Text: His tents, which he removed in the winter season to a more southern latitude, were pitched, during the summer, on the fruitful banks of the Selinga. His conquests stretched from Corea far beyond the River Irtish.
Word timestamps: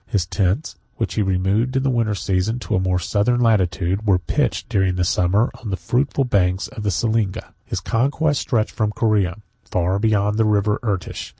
His 0.07 0.25
tents, 0.25 0.77
which 0.95 1.13
he 1.13 1.21
removed 1.21 1.75
in 1.77 1.83
the 1.83 1.91
winter 1.91 2.15
season 2.15 2.57
to 2.61 2.73
a 2.75 2.79
more 2.79 2.97
southern 2.97 3.39
latitude, 3.39 4.03
were 4.07 4.17
pitched, 4.17 4.67
during 4.67 4.95
the 4.95 5.03
summer, 5.03 5.51
on 5.61 5.69
the 5.69 5.77
fruitful 5.77 6.23
banks 6.23 6.67
of 6.69 6.81
the 6.81 6.89
Selinga. 6.89 7.53
His 7.65 7.81
conquests 7.81 8.39
stretched 8.41 8.71
from 8.71 8.89
Corea 8.93 9.37
far 9.63 9.99
beyond 9.99 10.39
the 10.39 10.45
River 10.45 10.79
Irtish. 10.81 11.29